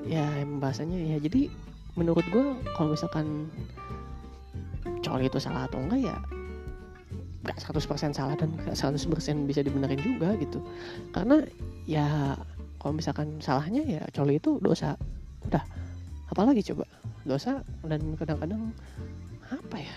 Ya 0.06 0.26
pembahasannya 0.46 1.18
ya. 1.18 1.18
Jadi 1.18 1.65
menurut 1.96 2.24
gue 2.28 2.46
kalau 2.76 2.92
misalkan 2.92 3.48
coli 5.00 5.32
itu 5.32 5.40
salah 5.40 5.68
atau 5.68 5.80
enggak 5.80 6.12
ya 6.12 6.18
nggak 7.46 7.62
100% 7.62 8.18
salah 8.18 8.34
dan 8.34 8.50
nggak 8.58 8.74
100% 8.74 9.06
bisa 9.46 9.62
dibenerin 9.62 10.02
juga 10.02 10.34
gitu. 10.42 10.66
Karena 11.14 11.46
ya 11.86 12.34
kalau 12.82 12.98
misalkan 12.98 13.38
salahnya 13.38 13.86
ya 13.86 14.02
coli 14.10 14.42
itu 14.42 14.58
dosa. 14.60 14.98
Udah 15.46 15.62
apalagi 16.34 16.66
coba? 16.74 16.90
Dosa 17.22 17.62
dan 17.86 18.02
kadang-kadang 18.18 18.74
apa 19.54 19.78
ya? 19.78 19.96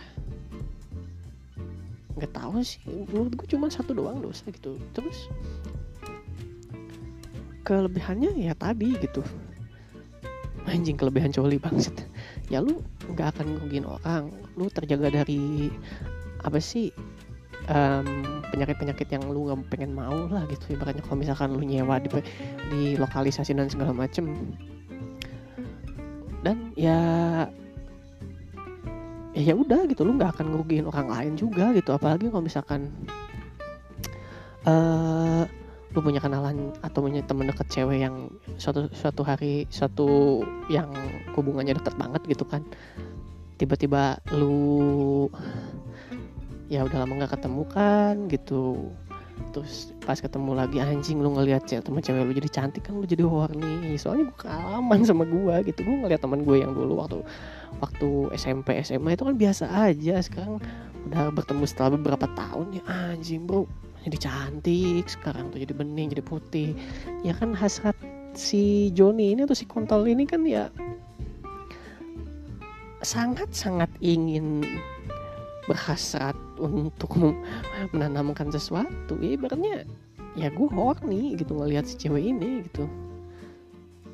Nggak 2.21 2.33
tahu 2.37 2.61
sih. 2.61 2.85
Menurut 2.85 3.33
gue 3.33 3.49
cuma 3.49 3.73
satu 3.73 3.97
doang 3.97 4.21
dosa 4.21 4.45
gitu. 4.53 4.77
Terus 4.93 5.33
kelebihannya 7.65 8.37
ya 8.45 8.53
tadi 8.53 8.93
gitu 8.97 9.25
anjing 10.69 10.97
kelebihan 11.01 11.33
coli 11.33 11.57
banget 11.57 11.93
ya 12.53 12.65
lu 12.65 12.81
nggak 13.13 13.37
akan 13.37 13.47
ngerugiin 13.57 13.87
orang. 13.89 14.33
Lu 14.57 14.69
terjaga 14.73 15.13
dari 15.13 15.73
apa 16.45 16.59
sih 16.61 16.93
penyakit-penyakit 18.49 19.07
um, 19.09 19.13
yang 19.13 19.25
lu 19.29 19.41
nggak 19.49 19.61
pengen 19.69 19.93
mau 19.93 20.29
lah 20.29 20.49
gitu. 20.49 20.77
Ibaratnya 20.77 21.05
kalau 21.05 21.19
misalkan 21.21 21.53
lu 21.53 21.65
nyewa 21.65 22.01
di 22.01 22.09
di 22.73 22.83
lokalisasi 22.97 23.53
dan 23.53 23.69
segala 23.69 23.93
macem. 23.93 24.33
Dan 26.41 26.73
ya 26.79 26.99
ya 29.37 29.53
ya 29.53 29.55
udah 29.57 29.85
gitu. 29.89 30.05
Lu 30.05 30.17
nggak 30.17 30.41
akan 30.41 30.47
ngerugiin 30.57 30.89
orang 30.89 31.09
lain 31.13 31.33
juga 31.37 31.77
gitu. 31.77 31.93
Apalagi 31.93 32.33
kalau 32.33 32.45
misalkan 32.45 32.89
uh, 34.65 35.45
lu 35.97 36.05
punya 36.05 36.21
kenalan 36.21 36.75
atau 36.85 37.01
punya 37.01 37.25
temen 37.25 37.49
deket 37.49 37.67
cewek 37.73 38.05
yang 38.05 38.29
suatu 38.61 38.93
suatu 38.93 39.25
hari 39.25 39.65
suatu 39.73 40.45
yang 40.69 40.93
hubungannya 41.33 41.81
deket 41.81 41.97
banget 41.97 42.23
gitu 42.29 42.45
kan 42.45 42.61
tiba-tiba 43.59 44.21
lu 44.37 45.27
ya 46.69 46.85
udah 46.85 47.05
lama 47.05 47.25
nggak 47.25 47.33
ketemu 47.37 47.63
kan 47.69 48.15
gitu. 48.29 48.93
Terus 49.55 49.95
pas 50.03 50.19
ketemu 50.19 50.51
lagi 50.53 50.79
anjing 50.83 51.23
lu 51.23 51.33
ngeliat 51.33 51.65
cewek 51.65 51.87
temen 51.87 52.03
cewek 52.05 52.23
lu 52.27 52.33
jadi 52.37 52.51
cantik 52.53 52.83
kan 52.87 52.99
lu 52.99 53.07
jadi 53.07 53.25
horny 53.25 53.97
soalnya 53.97 54.31
gue 54.31 54.39
kealaman 54.39 55.01
sama 55.03 55.25
gue 55.25 55.73
gitu. 55.73 55.83
Gue 55.83 55.97
ngeliat 56.05 56.21
teman 56.21 56.45
gue 56.45 56.57
yang 56.61 56.77
dulu 56.77 57.01
waktu 57.01 57.19
waktu 57.81 58.09
SMP 58.37 58.79
SMA 58.85 59.17
itu 59.17 59.25
kan 59.25 59.35
biasa 59.35 59.65
aja 59.91 60.21
sekarang. 60.21 60.61
Udah 61.09 61.33
bertemu 61.33 61.65
setelah 61.65 61.97
beberapa 61.97 62.27
tahun 62.37 62.79
ya 62.79 62.83
anjing 62.87 63.49
bro 63.49 63.65
jadi 64.07 64.17
cantik 64.19 65.05
sekarang 65.11 65.51
tuh 65.51 65.59
jadi 65.59 65.75
bening 65.75 66.15
jadi 66.15 66.25
putih. 66.25 66.71
Ya 67.27 67.35
kan 67.35 67.57
hasrat 67.57 67.97
si 68.37 68.95
Joni 68.95 69.35
ini 69.35 69.43
atau 69.43 69.57
si 69.57 69.67
kontol 69.67 70.07
ini 70.07 70.23
kan 70.29 70.47
ya 70.47 70.71
sangat 73.03 73.51
sangat 73.55 73.91
ingin 74.03 74.67
berhasrat 75.67 76.39
untuk 76.59 77.11
menanamkan 77.95 78.51
sesuatu. 78.55 79.19
Ya 79.19 79.35
ibaratnya 79.35 79.87
ya 80.39 80.49
gue 80.55 80.69
nih 81.09 81.35
gitu 81.35 81.59
ngelihat 81.59 81.85
si 81.91 81.99
cewek 81.99 82.23
ini 82.23 82.63
gitu. 82.71 82.87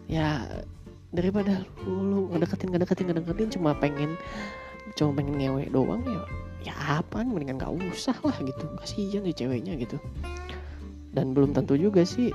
Ya 0.09 0.45
daripada 1.14 1.62
lu, 1.87 2.03
lu 2.11 2.19
ngedeketin 2.35 2.75
ngedeketin 2.75 3.07
ngedeketin 3.12 3.49
cuma 3.55 3.71
pengen 3.79 4.19
cuma 4.99 5.14
pengen 5.14 5.38
ngewe 5.38 5.71
doang 5.71 6.03
ya 6.03 6.23
ya 6.64 6.73
apa 7.04 7.21
mendingan 7.21 7.61
gak 7.61 7.75
usah 7.92 8.16
lah 8.25 8.37
gitu. 8.40 8.64
Kasihan 8.80 9.23
si 9.23 9.33
ceweknya 9.37 9.76
gitu. 9.76 10.00
Dan 11.12 11.37
belum 11.37 11.52
tentu 11.52 11.76
juga 11.76 12.02
sih 12.02 12.33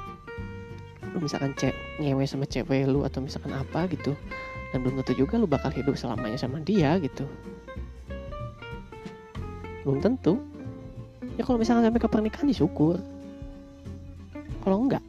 lu 1.09 1.25
misalkan 1.25 1.57
cek 1.57 1.73
ngewe 1.97 2.21
sama 2.29 2.45
cewek 2.45 2.85
lu 2.85 3.01
atau 3.01 3.17
misalkan 3.17 3.49
apa 3.57 3.89
gitu 3.89 4.13
dan 4.69 4.85
belum 4.85 5.01
tentu 5.01 5.25
juga 5.25 5.41
lu 5.41 5.49
bakal 5.49 5.73
hidup 5.73 5.97
selamanya 5.97 6.37
sama 6.37 6.61
dia 6.61 7.01
gitu. 7.01 7.25
Belum 9.81 9.97
tentu. 9.97 10.37
Ya 11.33 11.41
kalau 11.47 11.57
misalnya 11.57 11.89
sampai 11.89 12.03
ke 12.03 12.09
pernikahan 12.11 12.51
ya 12.53 12.61
syukur 12.61 13.01
kalau 14.61 14.85
enggak. 14.85 15.01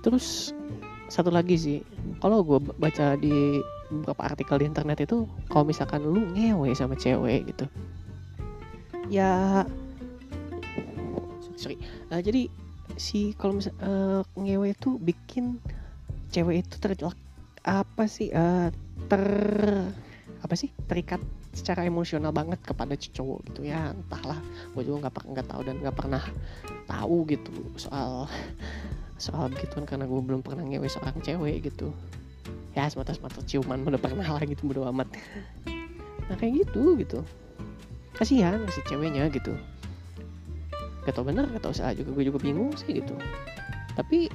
Terus 0.00 0.56
satu 1.12 1.28
lagi 1.28 1.60
sih. 1.60 1.78
Kalau 2.24 2.40
gue 2.40 2.56
baca 2.80 3.20
di 3.20 3.60
beberapa 3.92 4.24
artikel 4.24 4.64
di 4.64 4.66
internet 4.72 5.04
itu 5.04 5.28
kalau 5.52 5.68
misalkan 5.68 6.00
lu 6.00 6.24
ngewe 6.32 6.72
sama 6.72 6.96
cewek 6.96 7.52
gitu. 7.52 7.68
Ya 9.12 9.62
sorry. 11.60 11.76
Uh, 12.08 12.24
jadi 12.24 12.48
si 12.96 13.36
kalau 13.36 13.60
misal 13.60 13.76
uh, 13.84 14.24
ngewe 14.32 14.72
itu 14.72 14.96
bikin 14.96 15.60
cewek 16.32 16.64
itu 16.64 16.80
terjelak. 16.80 17.20
Apa 17.68 18.08
sih 18.08 18.32
uh, 18.32 18.72
ter 19.12 19.24
apa 20.42 20.54
sih 20.56 20.72
terikat 20.88 21.20
secara 21.52 21.84
emosional 21.84 22.32
banget 22.32 22.58
kepada 22.64 22.96
cowok 22.96 23.52
gitu 23.52 23.68
ya. 23.68 23.92
Entahlah 23.92 24.40
gue 24.72 24.82
juga 24.88 25.06
nggak 25.06 25.36
nggak 25.36 25.46
tahu 25.52 25.60
dan 25.68 25.76
nggak 25.84 25.96
pernah 26.00 26.24
tahu 26.88 27.28
gitu 27.28 27.52
soal 27.76 28.24
soal 29.20 29.52
begituan 29.52 29.84
karena 29.86 30.08
gue 30.08 30.18
belum 30.18 30.40
pernah 30.42 30.64
ngewe 30.66 30.88
seorang 30.90 31.20
cewek 31.22 31.70
gitu 31.70 31.94
ya 32.72 32.88
semata 32.88 33.12
semata 33.12 33.44
ciuman 33.44 33.84
udah 33.84 34.00
pernah 34.00 34.24
lah 34.24 34.42
gitu 34.48 34.64
bodo 34.64 34.88
amat. 34.88 35.08
Nah 36.28 36.36
kayak 36.40 36.64
gitu 36.64 36.96
gitu. 36.96 37.20
Kasihan 38.16 38.64
si 38.72 38.80
ceweknya 38.88 39.28
gitu. 39.28 39.52
Gak 41.04 41.12
tau 41.18 41.24
bener 41.26 41.44
gak 41.52 41.64
tau 41.64 41.74
salah 41.74 41.92
juga 41.92 42.16
gue 42.16 42.24
juga 42.32 42.38
bingung 42.40 42.72
sih 42.72 42.96
gitu. 42.96 43.12
Tapi 43.92 44.32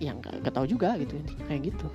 yang 0.00 0.24
gak, 0.24 0.48
gak 0.48 0.54
tau 0.56 0.64
juga 0.64 0.96
gitu 0.96 1.20
kayak 1.44 1.72
gitu. 1.72 1.88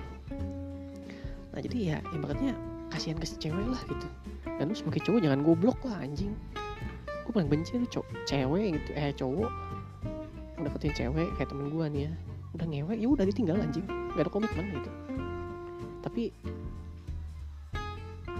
Nah 1.50 1.58
jadi 1.58 1.78
ya 1.78 1.96
ibaratnya 2.14 2.54
kasihan 2.94 3.18
ke 3.18 3.26
si 3.26 3.34
cewek 3.42 3.66
lah 3.66 3.82
gitu. 3.90 4.06
Dan 4.46 4.70
lu 4.70 4.74
sebagai 4.78 5.02
cowok 5.02 5.20
jangan 5.26 5.40
goblok 5.42 5.78
lah 5.90 5.98
anjing. 6.06 6.34
Gue 7.26 7.32
paling 7.34 7.50
benci 7.50 7.74
tuh 7.82 7.98
cowok 7.98 8.08
cewek 8.30 8.78
gitu. 8.78 8.90
Eh 8.94 9.10
cowok. 9.10 9.50
Deketin 10.58 10.94
cewek 10.94 11.28
kayak 11.34 11.50
temen 11.50 11.66
gue 11.66 11.86
nih 11.90 12.02
ya. 12.06 12.12
Udah 12.54 12.66
ngewe 12.66 12.94
ya 12.94 13.08
udah 13.10 13.24
ditinggal 13.26 13.58
anjing. 13.58 13.86
Gak 14.14 14.26
ada 14.26 14.30
komitmen 14.30 14.70
gitu 14.70 14.90
tapi 16.04 16.30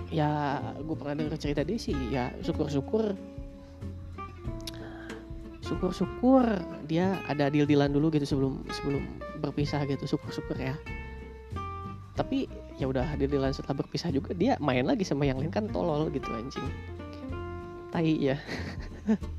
ya 0.09 0.61
gue 0.81 0.97
pernah 0.97 1.15
denger 1.19 1.37
cerita 1.37 1.63
dia 1.67 1.77
sih 1.77 1.93
ya 2.09 2.33
syukur-syukur 2.41 3.13
syukur-syukur 5.69 6.45
dia 6.89 7.21
ada 7.29 7.53
deal-dealan 7.53 7.93
dulu 7.93 8.09
gitu 8.09 8.25
sebelum 8.25 8.65
sebelum 8.73 9.05
berpisah 9.45 9.85
gitu 9.85 10.17
syukur-syukur 10.17 10.57
ya. 10.57 10.73
Tapi 12.17 12.49
ya 12.81 12.89
udah 12.89 13.15
deal-dealan 13.21 13.53
setelah 13.53 13.85
berpisah 13.85 14.09
juga 14.11 14.33
dia 14.33 14.57
main 14.59 14.83
lagi 14.89 15.05
sama 15.05 15.29
yang 15.29 15.39
lain 15.39 15.53
kan 15.53 15.69
tolol 15.69 16.09
gitu 16.09 16.27
anjing. 16.33 16.65
Tai 17.93 18.05
ya 18.05 18.41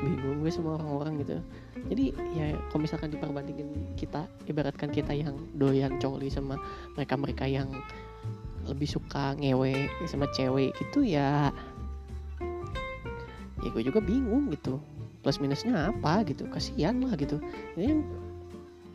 bingung 0.00 0.40
gue 0.40 0.50
sama 0.50 0.80
orang-orang 0.80 1.20
gitu. 1.22 1.36
Jadi 1.92 2.04
ya 2.36 2.56
kalau 2.72 2.80
misalkan 2.84 3.12
diperbandingin 3.12 3.68
kita 4.00 4.24
ibaratkan 4.48 4.88
kita 4.88 5.12
yang 5.12 5.36
doyan 5.56 6.00
coli 6.00 6.32
sama 6.32 6.56
mereka-mereka 6.96 7.44
yang 7.44 7.68
lebih 8.64 8.86
suka 8.86 9.34
ngewe 9.36 9.90
sama 10.06 10.30
cewek 10.30 10.70
gitu 10.78 11.02
ya 11.02 11.50
ya 13.62 13.68
gue 13.70 13.82
juga 13.82 14.02
bingung 14.02 14.50
gitu. 14.50 14.82
Plus 15.22 15.38
minusnya 15.38 15.94
apa 15.94 16.26
gitu? 16.26 16.50
Kasihan 16.50 16.98
lah 16.98 17.14
gitu. 17.14 17.38
Ini 17.78 18.02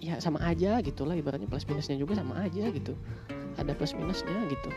ya 0.04 0.20
sama 0.22 0.44
aja 0.44 0.78
gitu 0.84 1.08
lah 1.08 1.18
ibaratnya 1.18 1.50
plus 1.50 1.66
minusnya 1.66 1.98
juga 1.98 2.20
sama 2.20 2.44
aja 2.44 2.68
gitu. 2.70 2.94
Ada 3.56 3.72
plus 3.74 3.96
minusnya 3.96 4.36
gitu. 4.52 4.70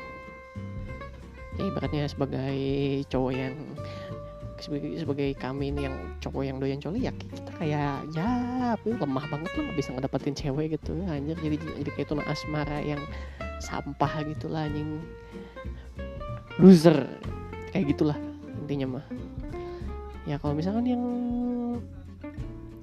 Ya 1.58 1.62
ibaratnya 1.68 2.06
sebagai 2.06 2.56
cowok 3.10 3.32
yang 3.34 3.54
sebagai, 4.60 4.92
sebagai 5.00 5.28
kami 5.40 5.72
ini 5.72 5.88
yang 5.88 5.96
cowok 6.20 6.42
yang 6.44 6.56
doyan 6.60 6.80
coli 6.80 7.08
ya 7.08 7.12
kita 7.16 7.50
kayak 7.56 8.04
ya 8.12 8.28
lemah 8.76 9.24
banget 9.32 9.50
lah 9.56 9.72
bisa 9.74 9.90
ngedapetin 9.96 10.36
cewek 10.36 10.76
gitu. 10.76 10.92
Anjir 11.08 11.36
jadi 11.40 11.56
jadi 11.80 11.90
kayak 11.96 12.08
tuna 12.12 12.22
asmara 12.28 12.78
yang 12.84 13.00
sampah 13.64 14.24
gitu 14.28 14.52
lah 14.52 14.68
anjing. 14.68 15.00
Loser 16.60 17.08
kayak 17.72 17.96
gitulah 17.96 18.18
intinya 18.64 19.00
mah. 19.00 19.06
Ya 20.28 20.36
kalau 20.36 20.52
misalkan 20.52 20.84
yang 20.84 21.04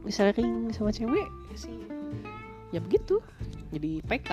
sering 0.07 0.71
sama 0.73 0.89
cewek 0.89 1.29
sih 1.53 1.77
ya 2.73 2.81
begitu. 2.81 3.21
Jadi 3.69 4.01
PK 4.03 4.29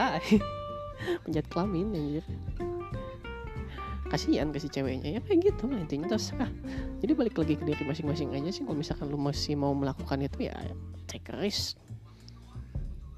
penjat 1.29 1.45
kelamin 1.53 1.93
anjir 1.93 2.25
kasihan 4.15 4.55
ke 4.55 4.63
si 4.63 4.71
ceweknya. 4.71 5.19
Ya 5.19 5.21
kayak 5.21 5.51
gitu 5.51 5.67
lah 5.67 5.83
intinya 5.83 6.07
terserah. 6.15 6.51
Jadi 7.03 7.13
balik 7.19 7.35
lagi 7.35 7.59
ke 7.59 7.67
diri 7.67 7.83
masing-masing 7.83 8.31
aja 8.31 8.51
sih 8.55 8.63
kalau 8.63 8.79
misalkan 8.79 9.11
lu 9.11 9.19
masih 9.19 9.59
mau 9.59 9.75
melakukan 9.75 10.23
itu 10.23 10.47
ya 10.47 10.55
take 11.11 11.27
a 11.35 11.37
risk. 11.43 11.75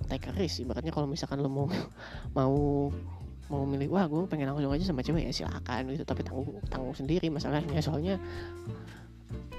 Take 0.09 0.25
a 0.27 0.33
risk 0.33 0.65
ibaratnya 0.65 0.97
kalau 0.97 1.05
misalkan 1.05 1.45
lu 1.45 1.53
mau 1.53 1.69
mau 2.33 2.57
mau 3.47 3.63
milih 3.63 3.95
wah 3.95 4.11
gue 4.11 4.27
pengen 4.27 4.51
langsung 4.51 4.75
aja 4.75 4.85
sama 4.89 5.05
cewek 5.05 5.29
ya 5.29 5.33
silakan 5.45 5.93
gitu. 5.93 6.09
Tapi 6.09 6.25
tanggung 6.25 6.57
tanggung 6.73 6.97
sendiri 6.97 7.29
masalahnya. 7.29 7.85
Soalnya 7.85 8.17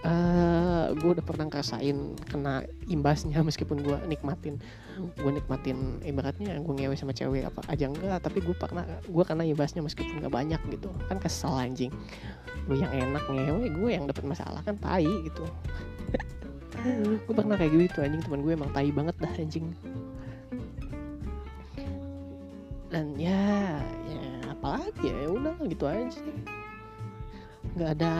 uh, 0.06 0.94
gue 0.94 1.10
udah 1.18 1.26
pernah 1.26 1.46
ngerasain 1.50 1.98
kena 2.30 2.66
imbasnya 2.90 3.42
meskipun 3.48 3.82
gue 3.82 3.98
nikmatin. 4.06 4.62
Gue 4.98 5.32
nikmatin 5.32 6.02
ibaratnya 6.02 6.58
gue 6.58 6.74
ngewe 6.74 6.98
sama 6.98 7.14
cewek 7.14 7.46
apa 7.46 7.62
aja 7.70 7.86
enggak 7.90 8.18
tapi 8.22 8.42
gue 8.42 8.56
pernah 8.58 8.86
gue 9.06 9.24
kena 9.24 9.46
imbasnya 9.46 9.82
meskipun 9.86 10.22
gak 10.26 10.34
banyak 10.34 10.62
gitu. 10.74 10.90
Kan 11.08 11.18
kesel 11.22 11.54
anjing. 11.54 11.94
Gue 12.66 12.82
yang 12.82 12.92
enak 12.92 13.24
ngewe 13.30 13.66
gue 13.72 13.90
yang 13.94 14.06
dapat 14.10 14.26
masalah 14.26 14.62
kan 14.66 14.76
tai 14.78 15.08
gitu. 15.08 15.46
Gue 17.26 17.34
pernah 17.34 17.58
kayak 17.58 17.74
gitu 17.74 18.00
anjing. 18.06 18.22
Teman 18.22 18.46
gue 18.46 18.54
emang 18.54 18.72
tai 18.72 18.94
banget 18.94 19.16
dah 19.18 19.34
anjing. 19.34 19.74
Dan 22.88 23.18
ya 23.20 23.82
ya 24.08 24.56
apalagi 24.56 25.10
ya, 25.10 25.16
ya 25.26 25.30
udah 25.36 25.56
gitu 25.68 25.84
aja 25.84 26.22
nggak 27.78 27.92
ada 28.02 28.14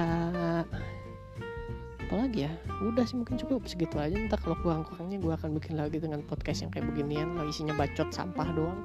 apalagi 2.08 2.48
ya? 2.48 2.52
Udah 2.82 3.04
sih 3.04 3.20
mungkin 3.20 3.36
cukup. 3.36 3.68
Segitu 3.68 4.00
aja. 4.00 4.16
Ntar 4.16 4.40
kalau 4.40 4.56
kurang-kurangnya 4.64 5.20
gue 5.20 5.34
akan 5.36 5.60
bikin 5.60 5.76
lagi 5.76 6.00
dengan 6.00 6.24
podcast 6.24 6.64
yang 6.64 6.72
kayak 6.72 6.88
beginian. 6.90 7.36
Lah 7.36 7.46
isinya 7.46 7.76
bacot 7.76 8.10
sampah 8.16 8.48
doang. 8.56 8.82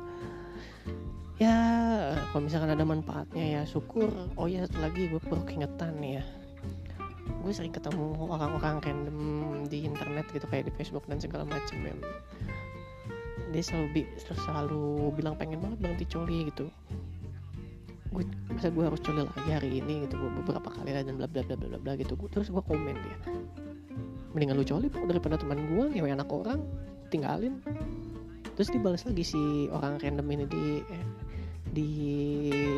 Ya 1.40 1.56
kalau 2.30 2.44
misalkan 2.44 2.74
ada 2.74 2.84
manfaatnya 2.84 3.44
ya 3.46 3.62
syukur. 3.62 4.10
Oh 4.34 4.50
ya 4.50 4.66
satu 4.66 4.82
lagi. 4.82 5.08
Gue 5.08 5.22
perlu 5.22 5.46
keingetan 5.46 5.96
ya. 6.02 6.26
Gue 7.40 7.54
sering 7.54 7.70
ketemu 7.70 8.28
orang-orang 8.28 8.82
random 8.82 9.18
di 9.70 9.86
internet 9.86 10.26
gitu 10.34 10.44
kayak 10.50 10.68
di 10.68 10.72
Facebook 10.74 11.06
dan 11.06 11.22
segala 11.22 11.46
macam 11.46 11.78
ya 11.80 11.94
dia 13.52 13.60
selalu 13.60 14.08
selalu 14.16 15.12
bilang 15.12 15.36
pengen 15.36 15.60
banget 15.60 15.78
berhenti 15.78 16.06
coli 16.08 16.48
gitu 16.48 16.72
gue 18.12 18.24
masa 18.52 18.68
gue 18.68 18.84
harus 18.84 19.00
coli 19.00 19.24
lagi 19.24 19.50
hari 19.50 19.70
ini 19.80 20.04
gitu 20.04 20.20
gue 20.20 20.30
beberapa 20.44 20.68
kali 20.68 20.92
lah 20.92 21.00
dan 21.00 21.16
bla 21.16 21.24
bla 21.24 21.40
bla 21.42 21.56
bla 21.56 21.80
bla 21.80 21.92
gitu 21.96 22.12
gue 22.14 22.28
terus 22.28 22.52
gue 22.52 22.60
komen 22.60 22.92
dia. 22.92 23.16
Mendingan 24.36 24.56
lu 24.60 24.64
coli 24.64 24.88
daripada 24.88 25.40
teman 25.40 25.60
gue 25.64 25.84
ngewe 25.96 26.12
anak 26.12 26.28
orang 26.28 26.60
tinggalin. 27.08 27.60
Terus 28.52 28.68
dibalas 28.68 29.08
lagi 29.08 29.24
si 29.24 29.40
orang 29.72 29.96
random 29.96 30.28
ini 30.28 30.44
di 30.44 30.64
eh, 30.84 31.06
di 31.72 31.90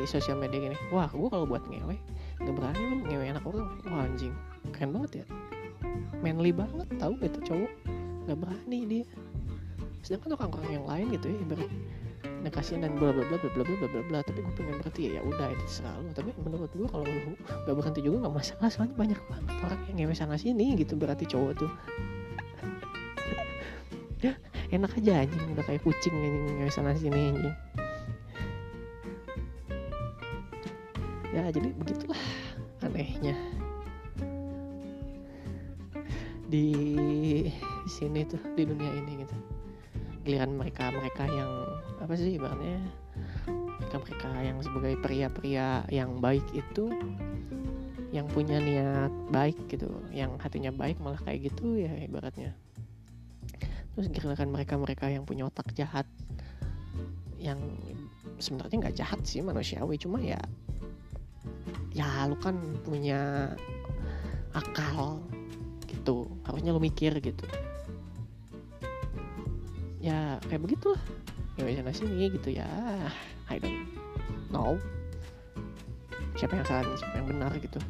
sosial 0.07 0.39
media 0.39 0.71
gini. 0.71 0.79
Wah 0.95 1.11
gue 1.11 1.29
kalau 1.31 1.47
buat 1.51 1.67
ngewe 1.67 1.99
nggak 2.43 2.55
berani 2.55 2.83
lu 2.87 2.97
ngewe 3.11 3.25
anak 3.35 3.45
orang. 3.47 3.67
Wah 3.91 4.07
anjing 4.07 4.35
keren 4.71 4.95
banget 4.95 5.23
ya. 5.23 5.27
Manly 6.23 6.55
banget 6.55 6.87
tahu 7.03 7.19
gitu 7.19 7.39
cowok. 7.43 7.73
Nggak 8.31 8.39
berani 8.39 8.79
dia. 8.87 9.07
Sedangkan 10.07 10.39
orang-orang 10.39 10.71
yang 10.79 10.87
lain 10.87 11.07
gitu 11.19 11.27
ya 11.27 11.37
ibarat 11.43 11.71
kasihan 12.53 12.85
dan 12.85 12.93
bla 13.01 13.15
bla 13.15 13.25
bla 13.25 13.39
bla 13.41 13.51
bla 13.53 13.65
bla 13.65 13.89
bla 13.89 14.03
bla 14.05 14.19
tapi 14.21 14.45
gue 14.45 14.55
pengen 14.59 14.77
berhenti 14.83 15.09
ya, 15.09 15.21
ya 15.21 15.23
udah 15.25 15.49
itu 15.53 15.67
selalu 15.81 16.13
tapi 16.13 16.31
menurut 16.41 16.71
gue 16.73 16.89
kalau 16.89 17.05
lu 17.07 17.33
gak 17.65 17.75
berhenti 17.77 18.01
juga 18.05 18.29
gak 18.29 18.35
masalah 18.37 18.69
soalnya 18.69 18.95
banyak 18.99 19.21
banget 19.31 19.55
orang 19.65 19.81
yang 19.89 19.97
ngewe 20.05 20.15
sana 20.17 20.37
sini 20.37 20.77
gitu 20.77 20.99
berarti 20.99 21.25
cowok 21.25 21.53
tuh. 21.57 21.71
Enak 24.75 24.91
aja 24.99 25.23
anjing 25.23 25.43
udah 25.55 25.65
kayak 25.69 25.83
kucing 25.87 26.15
anjing 26.17 26.57
ngewe 26.59 26.73
sana 26.73 26.93
sini 26.99 27.21
anjing. 27.31 27.57
Ya 31.31 31.51
jadi 31.55 31.69
begitulah 31.79 32.23
anehnya. 32.83 33.39
Di 36.51 36.67
sini 37.87 38.27
tuh 38.27 38.43
di 38.59 38.63
dunia 38.67 38.91
ini 38.99 39.23
gitu 39.23 39.54
giliran 40.25 40.57
mereka 40.57 40.89
mereka 40.91 41.29
yang 41.29 41.53
apa 42.01 42.13
sih 42.17 42.41
ibaratnya 42.41 42.81
mereka 43.79 43.97
mereka 44.01 44.29
yang 44.41 44.59
sebagai 44.65 44.95
pria-pria 45.05 45.85
yang 45.93 46.19
baik 46.19 46.45
itu 46.57 46.89
yang 48.15 48.31
punya 48.31 48.63
niat 48.63 49.13
baik 49.29 49.59
gitu 49.69 49.91
yang 50.15 50.39
hatinya 50.39 50.71
baik 50.71 50.97
malah 51.03 51.19
kayak 51.27 51.51
gitu 51.51 51.83
ya 51.83 51.91
ibaratnya. 51.99 52.55
Terus 53.95 54.07
giliran 54.11 54.51
mereka 54.51 54.75
mereka 54.79 55.07
yang 55.11 55.27
punya 55.27 55.51
otak 55.51 55.71
jahat 55.75 56.07
yang 57.39 57.59
sebenarnya 58.41 58.89
nggak 58.89 58.97
jahat 58.99 59.21
sih 59.27 59.45
manusiawi 59.45 60.01
cuma 60.01 60.19
ya 60.23 60.41
ya 61.95 62.27
lu 62.27 62.35
kan 62.41 62.57
punya 62.83 63.53
akal 64.57 65.23
gitu 65.87 66.27
harusnya 66.43 66.75
lu 66.75 66.83
mikir 66.83 67.15
gitu 67.23 67.47
ya 70.05 70.37
kayak 70.53 70.61
begitulah. 70.61 71.01
Ya 71.57 71.73
sana 71.73 71.97
sini 71.97 72.29
gitu 72.29 72.53
ya. 72.53 72.69
I 73.49 73.57
don't 73.57 73.89
know. 74.53 74.77
Siapa 76.37 76.61
yang 76.61 76.67
salah 76.69 76.85
siapa 77.01 77.25
yang 77.25 77.29
benar 77.33 77.57
gitu. 77.57 77.81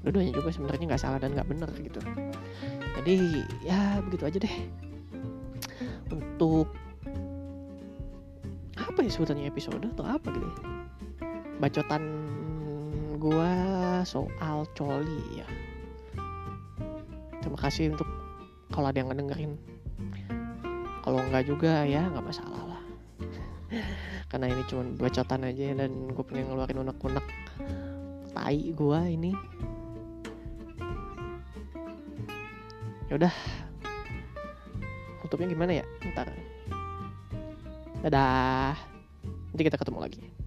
Dua-duanya 0.00 0.32
juga 0.32 0.48
sebenarnya 0.48 0.96
nggak 0.96 1.02
salah 1.02 1.20
dan 1.20 1.36
nggak 1.36 1.48
benar 1.50 1.68
gitu. 1.76 2.00
Jadi 2.96 3.44
ya 3.60 4.00
begitu 4.00 4.24
aja 4.24 4.38
deh. 4.40 4.56
Untuk 6.08 6.72
apa 8.80 9.04
ya 9.04 9.10
sebetulnya 9.12 9.52
episode 9.52 9.84
atau 9.84 10.06
apa 10.08 10.32
gitu 10.32 10.48
ya? 10.48 10.56
bacotan 11.58 12.02
gua 13.18 13.50
soal 14.06 14.62
coli 14.78 15.42
ya. 15.42 15.48
Terima 17.42 17.58
kasih 17.58 17.90
untuk 17.98 18.06
kalau 18.70 18.94
ada 18.94 19.02
yang 19.02 19.10
ngedengerin 19.10 19.58
kalau 21.08 21.24
enggak 21.24 21.48
juga 21.48 21.88
ya 21.88 22.04
nggak 22.04 22.20
masalah 22.20 22.68
lah. 22.68 22.82
Karena 24.28 24.52
ini 24.52 24.60
cuma 24.68 24.84
bacotan 24.92 25.40
aja 25.48 25.72
dan 25.72 26.12
gue 26.12 26.20
pengen 26.20 26.52
ngeluarin 26.52 26.84
unek-unek 26.84 27.24
tai 28.36 28.76
gue 28.76 29.00
ini. 29.08 29.32
Ya 33.08 33.16
udah. 33.16 33.32
Tutupnya 35.24 35.48
gimana 35.48 35.80
ya? 35.80 35.84
Ntar. 36.12 36.28
Dadah. 38.04 38.76
Nanti 39.48 39.62
kita 39.64 39.80
ketemu 39.80 40.04
lagi 40.04 40.37